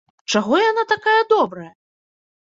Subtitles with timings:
[0.35, 1.67] Чаго яна такая добрая?